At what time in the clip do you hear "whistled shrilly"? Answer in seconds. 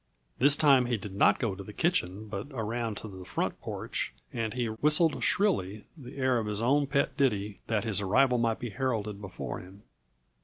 4.65-5.85